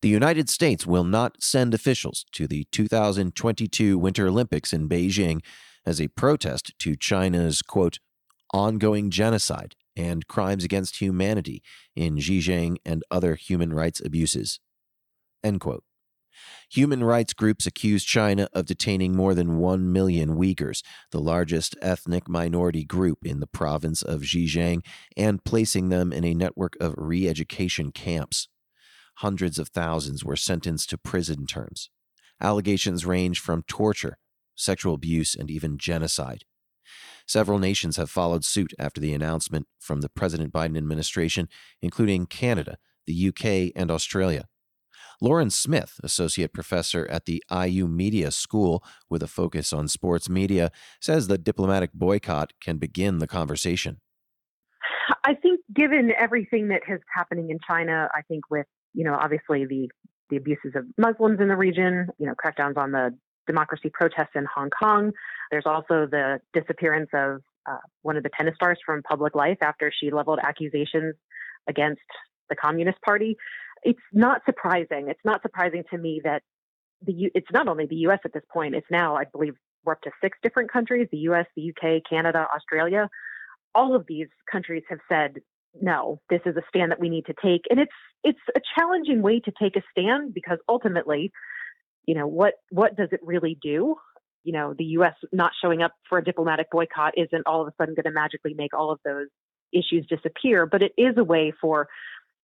[0.00, 5.40] The United States will not send officials to the 2022 Winter Olympics in Beijing
[5.84, 7.98] as a protest to China's, quote,
[8.54, 11.62] ongoing genocide and crimes against humanity
[11.96, 14.60] in Xinjiang and other human rights abuses.
[15.42, 15.82] End quote.
[16.70, 22.28] Human rights groups accuse China of detaining more than 1 million Uyghurs, the largest ethnic
[22.28, 24.84] minority group in the province of Xinjiang,
[25.16, 28.46] and placing them in a network of re education camps.
[29.18, 31.90] Hundreds of thousands were sentenced to prison terms.
[32.40, 34.16] Allegations range from torture,
[34.54, 36.44] sexual abuse, and even genocide.
[37.26, 41.48] Several nations have followed suit after the announcement from the President Biden administration,
[41.82, 42.78] including Canada,
[43.08, 44.44] the UK, and Australia.
[45.20, 50.70] Lauren Smith, associate professor at the IU Media School with a focus on sports media,
[51.00, 54.00] says the diplomatic boycott can begin the conversation.
[55.24, 58.66] I think, given everything that is happening in China, I think with
[58.98, 59.88] you know obviously the
[60.30, 63.16] the abuses of Muslims in the region, you know crackdowns on the
[63.46, 65.12] democracy protests in Hong Kong.
[65.50, 69.90] There's also the disappearance of uh, one of the tennis stars from public life after
[69.90, 71.14] she leveled accusations
[71.66, 72.02] against
[72.50, 73.36] the Communist Party
[73.82, 75.08] it's not surprising.
[75.08, 76.42] It's not surprising to me that
[77.02, 78.20] the U- it's not only the U.S.
[78.24, 78.74] at this point.
[78.74, 82.46] It's now, I believe, we're up to six different countries: the U.S., the U.K., Canada,
[82.54, 83.08] Australia.
[83.74, 85.36] All of these countries have said
[85.80, 86.20] no.
[86.30, 87.92] This is a stand that we need to take, and it's
[88.24, 91.30] it's a challenging way to take a stand because ultimately,
[92.06, 93.96] you know, what what does it really do?
[94.44, 95.14] You know, the U.S.
[95.32, 98.54] not showing up for a diplomatic boycott isn't all of a sudden going to magically
[98.54, 99.26] make all of those
[99.72, 101.88] issues disappear, but it is a way for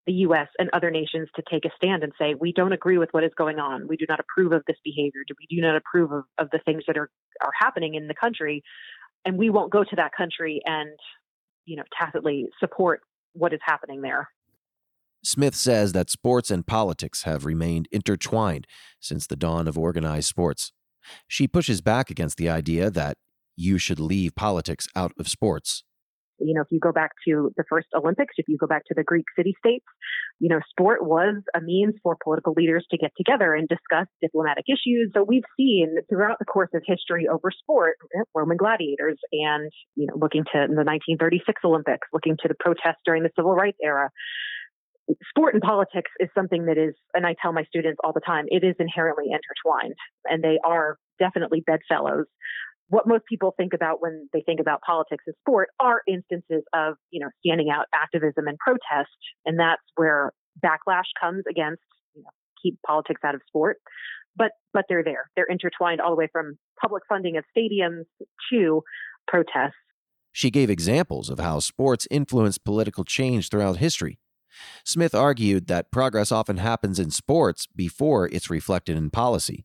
[0.07, 0.49] the U.S.
[0.59, 3.33] and other nations to take a stand and say, we don't agree with what is
[3.37, 3.89] going on.
[3.89, 5.23] We do not approve of this behavior.
[5.31, 7.11] We do not approve of, of the things that are,
[7.43, 8.63] are happening in the country.
[9.25, 10.91] And we won't go to that country and,
[11.65, 13.01] you know, tacitly support
[13.35, 14.31] what is happening there.
[15.23, 18.67] Smith says that sports and politics have remained intertwined
[19.01, 20.73] since the dawn of organized sports.
[21.29, 23.17] She pushes back against the idea that
[23.57, 25.85] you should leave politics out of sports
[26.39, 28.95] you know, if you go back to the first Olympics, if you go back to
[28.95, 29.85] the Greek city states,
[30.41, 34.65] you know, sport was a means for political leaders to get together and discuss diplomatic
[34.69, 35.11] issues.
[35.15, 37.97] So we've seen throughout the course of history over sport,
[38.35, 43.23] Roman gladiators and, you know, looking to the 1936 Olympics, looking to the protests during
[43.23, 44.11] the civil rights era.
[45.29, 48.47] Sport and politics is something that is, and I tell my students all the time,
[48.49, 52.27] it is inherently intertwined and they are definitely bedfellows
[52.89, 56.95] what most people think about when they think about politics and sport are instances of,
[57.11, 59.11] you know, standing out activism and protest.
[59.47, 61.83] And that's where backlash comes against,
[62.15, 62.31] you know,
[62.63, 63.79] keep politics out of sport.
[64.37, 65.31] But but they're there.
[65.37, 68.05] They're intertwined all the way from public funding of stadiums
[68.53, 68.83] to
[69.27, 69.73] protests.
[70.33, 74.19] She gave examples of how sports influenced political change throughout history.
[74.85, 79.65] Smith argued that progress often happens in sports before it's reflected in policy.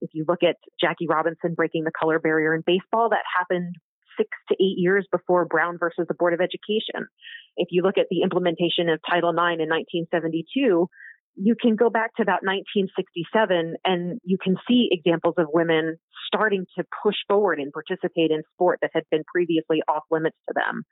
[0.00, 3.76] If you look at Jackie Robinson breaking the color barrier in baseball, that happened
[4.16, 7.08] six to eight years before Brown versus the Board of Education.
[7.56, 10.88] If you look at the implementation of Title IX in 1972,
[11.36, 15.96] you can go back to about 1967 and you can see examples of women
[16.26, 20.54] starting to push forward and participate in sport that had been previously off limits to
[20.54, 20.84] them.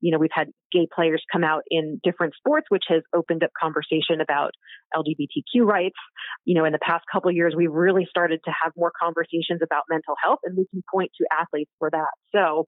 [0.00, 3.50] You know, we've had gay players come out in different sports, which has opened up
[3.60, 4.52] conversation about
[4.96, 5.98] LGBTQ rights.
[6.44, 9.84] You know, in the past couple years, we've really started to have more conversations about
[9.90, 12.10] mental health, and we can point to athletes for that.
[12.34, 12.66] So,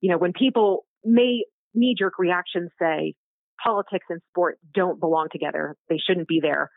[0.00, 1.44] you know, when people may
[1.74, 3.14] knee jerk reactions say,
[3.62, 5.76] politics and sport don't belong together.
[5.88, 6.70] They shouldn't be there.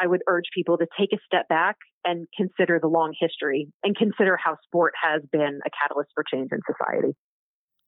[0.00, 3.96] I would urge people to take a step back and consider the long history and
[3.96, 7.14] consider how sport has been a catalyst for change in society.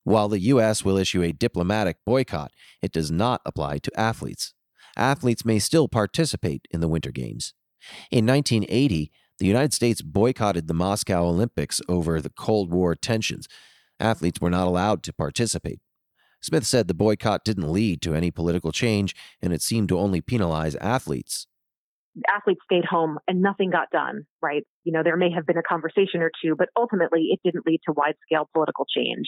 [0.04, 0.84] While the U.S.
[0.84, 4.54] will issue a diplomatic boycott, it does not apply to athletes.
[4.96, 7.54] Athletes may still participate in the Winter Games.
[8.10, 13.48] In 1980, the United States boycotted the Moscow Olympics over the Cold War tensions.
[13.98, 15.80] Athletes were not allowed to participate.
[16.40, 20.20] Smith said the boycott didn't lead to any political change and it seemed to only
[20.20, 21.46] penalize athletes.
[22.32, 24.62] Athletes stayed home and nothing got done, right?
[24.84, 27.80] You know, there may have been a conversation or two, but ultimately it didn't lead
[27.86, 29.26] to wide scale political change.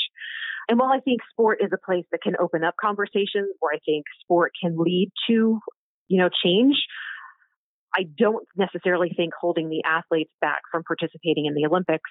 [0.69, 3.79] And while I think sport is a place that can open up conversations, or I
[3.85, 5.61] think sport can lead to,
[6.09, 6.77] you know, change,
[7.95, 12.11] I don't necessarily think holding the athletes back from participating in the Olympics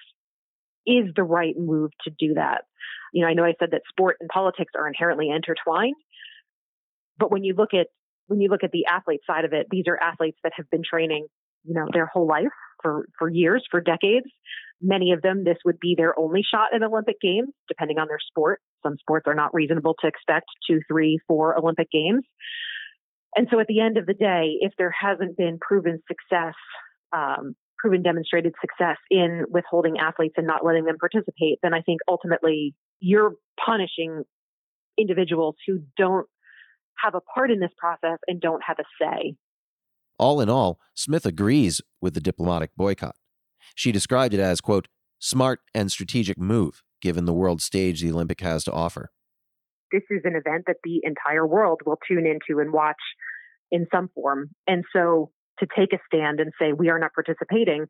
[0.86, 2.62] is the right move to do that.
[3.12, 5.96] You know, I know I said that sport and politics are inherently intertwined,
[7.18, 7.88] but when you look at
[8.28, 10.82] when you look at the athlete side of it, these are athletes that have been
[10.88, 11.26] training,
[11.62, 12.46] you know, their whole life
[12.86, 14.26] for for years, for decades.
[14.80, 18.18] Many of them, this would be their only shot at Olympic Games, depending on their
[18.20, 18.60] sport.
[18.82, 22.24] Some sports are not reasonable to expect two, three, four Olympic Games.
[23.34, 26.54] And so at the end of the day, if there hasn't been proven success,
[27.12, 32.00] um, proven demonstrated success in withholding athletes and not letting them participate, then I think
[32.06, 33.34] ultimately you're
[33.64, 34.24] punishing
[34.98, 36.26] individuals who don't
[37.02, 39.36] have a part in this process and don't have a say.
[40.18, 43.16] All in all, Smith agrees with the diplomatic boycott.
[43.74, 48.40] She described it as, quote, smart and strategic move given the world stage the Olympic
[48.40, 49.10] has to offer.
[49.92, 52.96] This is an event that the entire world will tune into and watch
[53.70, 54.50] in some form.
[54.66, 55.30] And so
[55.60, 57.86] to take a stand and say we are not participating,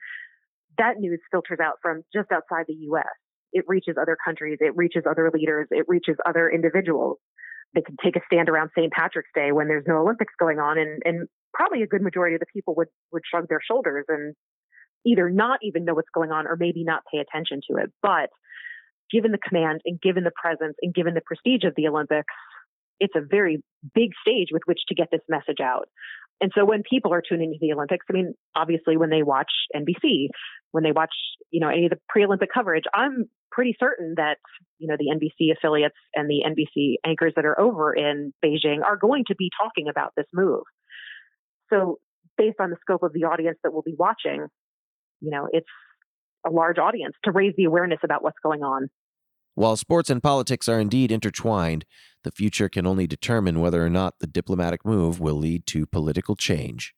[0.79, 3.07] that news filters out from just outside the US.
[3.53, 7.19] It reaches other countries, it reaches other leaders, it reaches other individuals.
[7.77, 8.91] They can take a stand around St.
[8.91, 12.41] Patrick's Day when there's no Olympics going on and, and probably a good majority of
[12.41, 14.35] the people would would shrug their shoulders and
[15.05, 17.93] either not even know what's going on or maybe not pay attention to it.
[18.03, 18.31] But
[19.13, 22.33] given the command and given the presence and given the prestige of the Olympics,
[22.99, 23.63] it's a very
[23.95, 25.89] big stage with which to get this message out.
[26.41, 29.51] And so when people are tuning into the Olympics, I mean, obviously when they watch
[29.75, 30.29] NBC,
[30.73, 31.15] when they watch,
[31.51, 34.37] you know, any of the pre-Olympic coverage, I'm pretty certain that,
[34.79, 38.97] you know, the NBC affiliates and the NBC anchors that are over in Beijing are
[38.97, 40.65] going to be talking about this move.
[41.71, 41.99] So
[42.37, 44.47] based on the scope of the audience that will be watching,
[45.21, 45.67] you know, it's
[46.47, 48.89] a large audience to raise the awareness about what's going on.
[49.57, 51.87] While sports and politics are indeed intertwined,
[52.25, 56.37] the future can only determine whether or not the diplomatic move will lead to political
[56.37, 56.95] change.